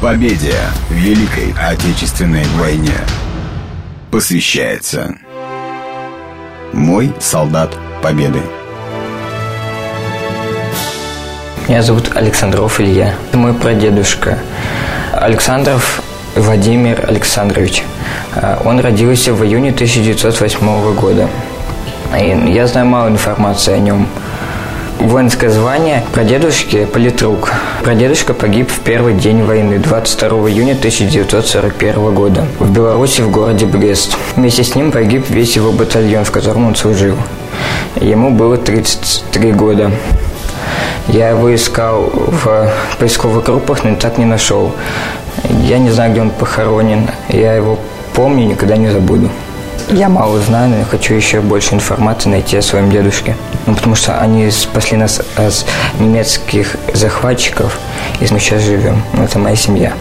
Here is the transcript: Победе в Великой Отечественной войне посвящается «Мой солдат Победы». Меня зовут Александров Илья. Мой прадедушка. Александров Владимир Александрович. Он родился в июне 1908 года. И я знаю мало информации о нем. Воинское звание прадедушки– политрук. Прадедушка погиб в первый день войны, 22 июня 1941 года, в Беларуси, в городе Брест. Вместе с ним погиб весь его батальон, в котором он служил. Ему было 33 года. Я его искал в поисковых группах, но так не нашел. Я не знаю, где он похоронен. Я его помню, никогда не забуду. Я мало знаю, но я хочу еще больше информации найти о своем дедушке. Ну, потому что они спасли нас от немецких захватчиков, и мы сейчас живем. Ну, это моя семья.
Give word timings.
Победе 0.00 0.54
в 0.88 0.92
Великой 0.92 1.52
Отечественной 1.60 2.44
войне 2.56 2.94
посвящается 4.12 5.16
«Мой 6.72 7.12
солдат 7.18 7.76
Победы». 8.00 8.38
Меня 11.66 11.82
зовут 11.82 12.12
Александров 12.14 12.80
Илья. 12.80 13.16
Мой 13.32 13.52
прадедушка. 13.52 14.38
Александров 15.12 16.00
Владимир 16.36 17.04
Александрович. 17.08 17.82
Он 18.64 18.78
родился 18.78 19.34
в 19.34 19.44
июне 19.44 19.70
1908 19.70 20.94
года. 20.94 21.28
И 22.16 22.52
я 22.52 22.68
знаю 22.68 22.86
мало 22.86 23.08
информации 23.08 23.72
о 23.74 23.78
нем. 23.78 24.06
Воинское 25.00 25.48
звание 25.48 26.02
прадедушки– 26.12 26.84
политрук. 26.92 27.52
Прадедушка 27.84 28.34
погиб 28.34 28.68
в 28.68 28.80
первый 28.80 29.14
день 29.14 29.44
войны, 29.44 29.78
22 29.78 30.50
июня 30.50 30.72
1941 30.72 32.12
года, 32.12 32.46
в 32.58 32.72
Беларуси, 32.72 33.20
в 33.20 33.30
городе 33.30 33.64
Брест. 33.64 34.16
Вместе 34.34 34.64
с 34.64 34.74
ним 34.74 34.90
погиб 34.90 35.30
весь 35.30 35.54
его 35.54 35.70
батальон, 35.70 36.24
в 36.24 36.32
котором 36.32 36.66
он 36.66 36.74
служил. 36.74 37.14
Ему 38.00 38.32
было 38.32 38.56
33 38.56 39.52
года. 39.52 39.92
Я 41.06 41.30
его 41.30 41.54
искал 41.54 42.10
в 42.12 42.68
поисковых 42.98 43.44
группах, 43.44 43.84
но 43.84 43.94
так 43.94 44.18
не 44.18 44.24
нашел. 44.24 44.74
Я 45.62 45.78
не 45.78 45.90
знаю, 45.90 46.10
где 46.10 46.22
он 46.22 46.30
похоронен. 46.30 47.08
Я 47.28 47.54
его 47.54 47.78
помню, 48.14 48.46
никогда 48.46 48.76
не 48.76 48.90
забуду. 48.90 49.30
Я 49.90 50.08
мало 50.08 50.40
знаю, 50.40 50.70
но 50.70 50.76
я 50.78 50.84
хочу 50.84 51.14
еще 51.14 51.40
больше 51.40 51.74
информации 51.74 52.28
найти 52.28 52.56
о 52.56 52.62
своем 52.62 52.90
дедушке. 52.90 53.36
Ну, 53.66 53.74
потому 53.74 53.94
что 53.94 54.18
они 54.18 54.50
спасли 54.50 54.96
нас 54.96 55.20
от 55.36 55.64
немецких 55.98 56.76
захватчиков, 56.92 57.78
и 58.20 58.26
мы 58.30 58.38
сейчас 58.38 58.62
живем. 58.62 59.02
Ну, 59.14 59.24
это 59.24 59.38
моя 59.38 59.56
семья. 59.56 59.92